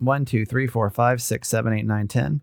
One, 0.00 0.24
two, 0.24 0.46
three, 0.46 0.66
four, 0.66 0.88
five, 0.90 1.22
six, 1.22 1.48
seven, 1.48 1.72
eight, 1.72 1.86
nine, 1.86 2.08
ten. 2.08 2.40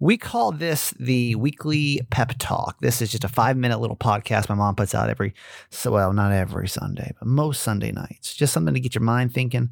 We 0.00 0.16
call 0.16 0.52
this 0.52 0.94
the 0.98 1.34
weekly 1.34 2.00
pep 2.10 2.32
talk. 2.38 2.80
This 2.80 3.02
is 3.02 3.10
just 3.10 3.24
a 3.24 3.28
five 3.28 3.56
minute 3.56 3.80
little 3.80 3.96
podcast 3.96 4.48
my 4.48 4.54
mom 4.54 4.74
puts 4.74 4.94
out 4.94 5.10
every, 5.10 5.34
so 5.70 5.90
well, 5.90 6.12
not 6.12 6.32
every 6.32 6.68
Sunday, 6.68 7.12
but 7.18 7.28
most 7.28 7.62
Sunday 7.62 7.92
nights. 7.92 8.34
Just 8.34 8.52
something 8.52 8.74
to 8.74 8.80
get 8.80 8.94
your 8.94 9.02
mind 9.02 9.34
thinking. 9.34 9.70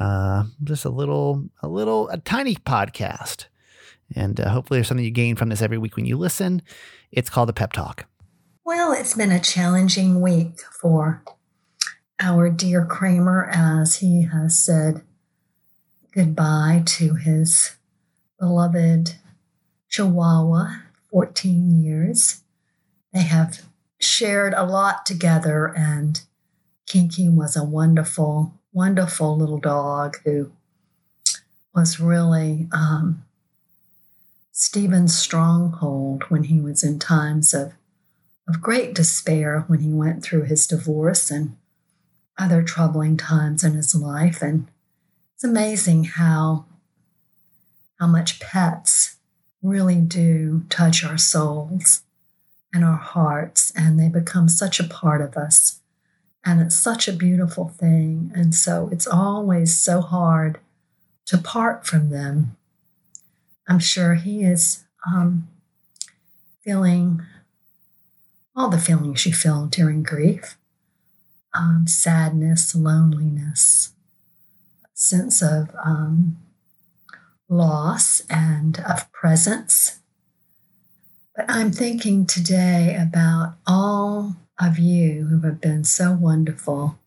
Uh, 0.00 0.44
just 0.64 0.84
a 0.84 0.90
little, 0.90 1.44
a 1.62 1.68
little, 1.68 2.08
a 2.08 2.18
tiny 2.18 2.56
podcast. 2.56 3.46
And 4.16 4.40
uh, 4.40 4.48
hopefully 4.48 4.78
there's 4.78 4.88
something 4.88 5.04
you 5.04 5.10
gain 5.10 5.36
from 5.36 5.50
this 5.50 5.62
every 5.62 5.78
week 5.78 5.96
when 5.96 6.06
you 6.06 6.16
listen. 6.16 6.62
It's 7.12 7.30
called 7.30 7.48
the 7.48 7.52
pep 7.52 7.72
talk. 7.72 8.06
Well, 8.64 8.92
it's 8.92 9.14
been 9.14 9.32
a 9.32 9.40
challenging 9.40 10.20
week 10.20 10.60
for 10.80 11.22
our 12.20 12.50
dear 12.50 12.84
Kramer 12.84 13.48
as 13.52 13.96
he 13.96 14.24
has 14.32 14.58
said 14.58 15.02
goodbye 16.18 16.82
to 16.84 17.14
his 17.14 17.76
beloved 18.40 19.14
Chihuahua, 19.88 20.80
14 21.12 21.80
years. 21.80 22.42
They 23.14 23.22
have 23.22 23.62
shared 24.00 24.52
a 24.54 24.64
lot 24.64 25.06
together, 25.06 25.66
and 25.66 26.20
Kinky 26.88 27.28
was 27.28 27.56
a 27.56 27.62
wonderful, 27.62 28.52
wonderful 28.72 29.36
little 29.36 29.60
dog 29.60 30.16
who 30.24 30.50
was 31.72 32.00
really 32.00 32.66
um, 32.72 33.22
Stephen's 34.50 35.16
stronghold 35.16 36.24
when 36.30 36.42
he 36.44 36.60
was 36.60 36.82
in 36.82 36.98
times 36.98 37.54
of, 37.54 37.74
of 38.48 38.60
great 38.60 38.92
despair 38.92 39.62
when 39.68 39.78
he 39.78 39.92
went 39.92 40.24
through 40.24 40.42
his 40.42 40.66
divorce 40.66 41.30
and 41.30 41.56
other 42.36 42.64
troubling 42.64 43.16
times 43.16 43.62
in 43.62 43.74
his 43.74 43.94
life. 43.94 44.42
And 44.42 44.66
it's 45.38 45.44
amazing 45.44 46.02
how 46.02 46.64
how 48.00 48.08
much 48.08 48.40
pets 48.40 49.18
really 49.62 50.00
do 50.00 50.64
touch 50.68 51.04
our 51.04 51.16
souls 51.16 52.02
and 52.74 52.84
our 52.84 52.96
hearts 52.96 53.72
and 53.76 54.00
they 54.00 54.08
become 54.08 54.48
such 54.48 54.80
a 54.80 54.84
part 54.84 55.20
of 55.20 55.36
us. 55.36 55.78
And 56.44 56.60
it's 56.60 56.76
such 56.76 57.06
a 57.06 57.12
beautiful 57.12 57.68
thing 57.68 58.32
and 58.34 58.52
so 58.52 58.88
it's 58.90 59.06
always 59.06 59.78
so 59.78 60.00
hard 60.00 60.58
to 61.26 61.38
part 61.38 61.86
from 61.86 62.10
them. 62.10 62.56
I'm 63.68 63.78
sure 63.78 64.14
he 64.14 64.42
is 64.42 64.82
um, 65.06 65.46
feeling 66.64 67.22
all 68.56 68.68
the 68.68 68.76
feelings 68.76 69.24
you 69.24 69.32
feel 69.32 69.66
during 69.66 70.02
grief 70.02 70.56
um, 71.54 71.86
sadness 71.86 72.74
loneliness 72.74 73.92
sense 74.98 75.40
of 75.40 75.70
um, 75.84 76.36
loss 77.48 78.20
and 78.28 78.80
of 78.80 79.10
presence. 79.12 80.00
But 81.36 81.44
I'm 81.48 81.70
thinking 81.70 82.26
today 82.26 82.98
about 83.00 83.54
all 83.64 84.34
of 84.60 84.76
you 84.76 85.26
who 85.26 85.40
have 85.42 85.60
been 85.60 85.84
so 85.84 86.12
wonderful 86.12 86.98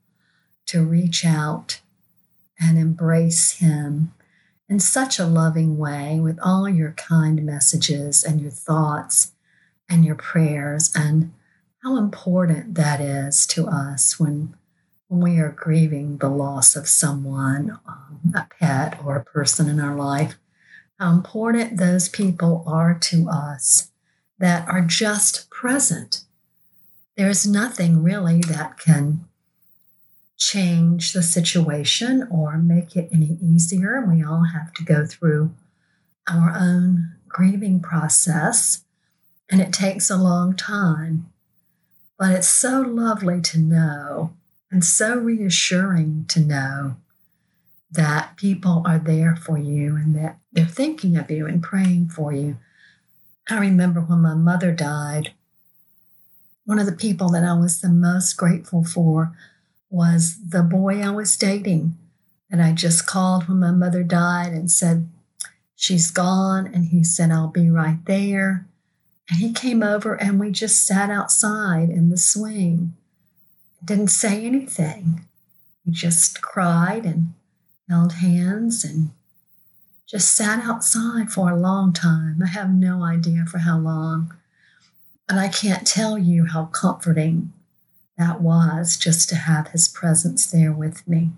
to 0.68 0.86
reach 0.86 1.26
out 1.26 1.82
and 2.58 2.78
embrace 2.78 3.60
Him 3.60 4.14
in 4.70 4.80
such 4.80 5.20
a 5.20 5.26
loving 5.26 5.78
way 5.78 6.18
with 6.22 6.40
all 6.42 6.70
your 6.70 6.94
kind 6.94 7.44
messages 7.46 8.24
and 8.24 8.40
your 8.40 8.52
thoughts 8.52 9.34
and 9.90 10.06
your 10.06 10.16
prayers, 10.16 10.94
and 10.96 11.34
how 11.84 11.98
important 11.98 12.76
that 12.76 13.02
is 13.02 13.46
to 13.48 13.68
us 13.68 14.18
when 14.18 14.56
when 15.12 15.34
we 15.34 15.40
are 15.42 15.52
grieving 15.52 16.20
the 16.20 16.30
loss 16.30 16.74
of 16.74 16.88
someone, 16.88 17.78
um, 17.86 18.34
a 18.34 18.48
pet 18.58 18.98
or 19.04 19.18
a 19.18 19.26
person 19.26 19.68
in 19.68 19.78
our 19.78 19.94
life, 19.94 20.36
how 20.98 21.12
important 21.12 21.76
those 21.76 22.08
people 22.08 22.64
are 22.66 22.98
to 22.98 23.28
us 23.30 23.92
that 24.40 24.66
are 24.70 24.80
just 24.80 25.50
present. 25.50 26.24
There's 27.18 27.46
nothing 27.46 28.02
really 28.02 28.40
that 28.48 28.80
can 28.80 29.26
change 30.38 31.12
the 31.12 31.24
situation 31.24 32.26
or 32.32 32.58
make 32.58 32.96
it 32.96 33.10
any 33.12 33.38
easier. 33.44 34.06
We 34.10 34.24
all 34.24 34.46
have 34.54 34.72
to 34.76 34.84
go 34.86 35.06
through 35.06 35.54
our 36.30 36.56
own 36.58 37.16
grieving 37.28 37.82
process, 37.82 38.86
and 39.50 39.60
it 39.60 39.74
takes 39.74 40.10
a 40.10 40.16
long 40.16 40.56
time. 40.56 41.30
But 42.18 42.32
it's 42.32 42.48
so 42.48 42.80
lovely 42.80 43.42
to 43.42 43.60
know 43.60 44.38
and 44.72 44.86
so 44.86 45.16
reassuring 45.16 46.26
to 46.30 46.40
know 46.40 46.96
that 47.92 48.38
people 48.38 48.82
are 48.86 49.00
there 49.00 49.36
for 49.36 49.58
you 49.58 49.98
and 49.98 50.16
that 50.16 50.38
they're 50.54 50.66
thinking 50.66 51.18
of 51.18 51.30
you 51.30 51.46
and 51.46 51.62
praying 51.62 52.08
for 52.08 52.32
you. 52.32 52.58
I 53.50 53.60
remember 53.60 54.00
when 54.00 54.22
my 54.22 54.34
mother 54.34 54.72
died, 54.72 55.34
one 56.64 56.80
of 56.80 56.86
the 56.86 56.94
people 56.94 57.30
that 57.32 57.44
I 57.44 57.54
was 57.54 57.82
the 57.82 57.90
most 57.90 58.38
grateful 58.38 58.84
for 58.86 59.36
was 59.90 60.38
the 60.50 60.64
boy 60.64 61.02
I 61.02 61.10
was 61.10 61.36
dating. 61.36 61.98
And 62.50 62.62
I 62.62 62.72
just 62.72 63.06
called 63.06 63.50
when 63.50 63.60
my 63.60 63.72
mother 63.72 64.04
died 64.04 64.54
and 64.54 64.72
said, 64.72 65.10
She's 65.76 66.12
gone. 66.12 66.68
And 66.68 66.86
he 66.86 67.04
said, 67.04 67.32
I'll 67.32 67.48
be 67.48 67.70
right 67.70 67.98
there. 68.06 68.68
And 69.30 69.40
he 69.40 69.52
came 69.52 69.82
over 69.82 70.14
and 70.14 70.40
we 70.40 70.52
just 70.52 70.86
sat 70.86 71.10
outside 71.10 71.90
in 71.90 72.10
the 72.10 72.18
swing 72.18 72.94
didn't 73.84 74.10
say 74.10 74.46
anything. 74.46 75.26
He 75.86 75.92
just 75.92 76.42
cried 76.42 77.06
and 77.06 77.34
held 77.90 78.14
hands 78.14 78.84
and 78.84 79.12
just 80.08 80.34
sat 80.34 80.64
outside 80.64 81.32
for 81.32 81.50
a 81.50 81.60
long 81.60 81.94
time. 81.94 82.42
I 82.44 82.48
have 82.48 82.72
no 82.72 83.04
idea 83.04 83.46
for 83.46 83.60
how 83.60 83.80
long. 83.80 84.34
And 85.30 85.40
I 85.40 85.48
can't 85.48 85.88
tell 85.88 86.18
you 86.18 86.46
how 86.46 86.66
comforting 86.66 87.54
that 88.18 88.42
was 88.42 88.98
just 88.98 89.30
to 89.30 89.36
have 89.36 89.70
his 89.70 89.88
presence 89.88 90.50
there 90.52 90.74
with 90.74 91.08
me. 91.08 91.32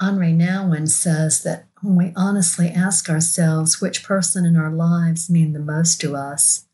Henri 0.00 0.32
Nouwen 0.32 0.88
says 0.88 1.42
that 1.42 1.66
when 1.80 1.96
we 1.96 2.12
honestly 2.16 2.68
ask 2.68 3.10
ourselves 3.10 3.80
which 3.80 4.04
person 4.04 4.44
in 4.44 4.56
our 4.56 4.70
lives 4.70 5.28
mean 5.28 5.52
the 5.52 5.58
most 5.58 6.00
to 6.00 6.16
us, 6.16 6.64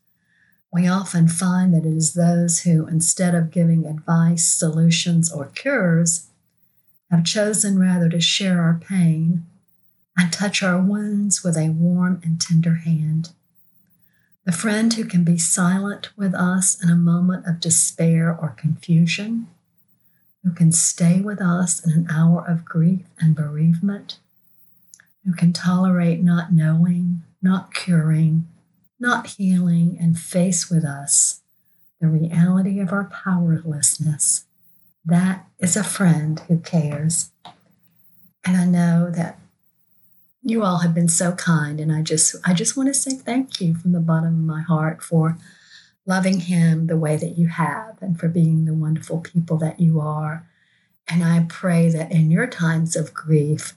we 0.71 0.87
often 0.87 1.27
find 1.27 1.73
that 1.73 1.85
it 1.85 1.95
is 1.95 2.13
those 2.13 2.61
who, 2.61 2.87
instead 2.87 3.33
of 3.33 3.51
giving 3.51 3.85
advice, 3.85 4.45
solutions, 4.45 5.31
or 5.31 5.45
cures, 5.47 6.27
have 7.09 7.23
chosen 7.23 7.79
rather 7.79 8.07
to 8.09 8.21
share 8.21 8.61
our 8.61 8.79
pain 8.79 9.45
and 10.15 10.31
touch 10.31 10.61
our 10.61 10.79
wounds 10.79 11.43
with 11.43 11.57
a 11.57 11.69
warm 11.69 12.21
and 12.23 12.39
tender 12.39 12.75
hand. 12.75 13.31
The 14.45 14.51
friend 14.51 14.93
who 14.93 15.05
can 15.05 15.23
be 15.23 15.37
silent 15.37 16.15
with 16.15 16.33
us 16.35 16.81
in 16.83 16.89
a 16.89 16.95
moment 16.95 17.47
of 17.47 17.59
despair 17.59 18.35
or 18.35 18.49
confusion, 18.49 19.47
who 20.43 20.51
can 20.51 20.71
stay 20.71 21.19
with 21.19 21.41
us 21.41 21.83
in 21.85 21.91
an 21.91 22.07
hour 22.11 22.45
of 22.47 22.65
grief 22.65 23.05
and 23.19 23.35
bereavement, 23.35 24.19
who 25.25 25.33
can 25.33 25.51
tolerate 25.51 26.21
not 26.21 26.53
knowing, 26.53 27.23
not 27.41 27.73
curing, 27.73 28.47
not 28.99 29.27
healing, 29.27 29.97
and 29.99 30.19
face 30.19 30.69
with 30.69 30.83
us 30.83 31.41
the 31.99 32.07
reality 32.07 32.79
of 32.79 32.91
our 32.91 33.05
powerlessness. 33.05 34.45
That 35.05 35.47
is 35.59 35.75
a 35.75 35.83
friend 35.83 36.39
who 36.47 36.59
cares. 36.59 37.31
And 38.45 38.55
I 38.55 38.65
know 38.65 39.09
that 39.11 39.39
you 40.41 40.63
all 40.63 40.79
have 40.79 40.93
been 40.93 41.09
so 41.09 41.33
kind 41.33 41.79
and 41.79 41.91
I 41.91 42.01
just 42.01 42.35
I 42.45 42.53
just 42.53 42.77
want 42.77 42.87
to 42.87 42.93
say 42.93 43.11
thank 43.11 43.59
you 43.59 43.75
from 43.75 43.91
the 43.91 43.99
bottom 43.99 44.27
of 44.27 44.55
my 44.55 44.61
heart 44.61 45.03
for 45.03 45.37
loving 46.05 46.39
him 46.39 46.87
the 46.87 46.97
way 46.97 47.17
that 47.17 47.37
you 47.37 47.47
have 47.47 47.97
and 48.01 48.17
for 48.17 48.29
being 48.29 48.65
the 48.65 48.73
wonderful 48.73 49.19
people 49.19 49.57
that 49.57 49.79
you 49.79 49.99
are. 49.99 50.47
And 51.07 51.23
I 51.23 51.45
pray 51.49 51.89
that 51.89 52.11
in 52.11 52.31
your 52.31 52.47
times 52.47 52.95
of 52.95 53.13
grief 53.13 53.75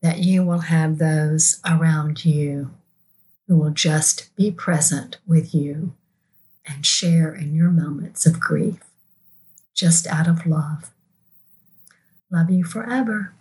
that 0.00 0.18
you 0.18 0.44
will 0.44 0.60
have 0.60 0.98
those 0.98 1.60
around 1.66 2.24
you 2.24 2.70
who 3.48 3.56
will 3.56 3.70
just 3.70 4.34
be 4.36 4.50
present 4.50 5.16
with 5.26 5.54
you 5.54 5.94
and 6.66 6.84
share 6.84 7.34
in 7.34 7.54
your 7.54 7.70
moments 7.70 8.26
of 8.26 8.38
grief, 8.38 8.78
just 9.74 10.06
out 10.06 10.28
of 10.28 10.46
love. 10.46 10.92
Love 12.30 12.50
you 12.50 12.62
forever. 12.62 13.34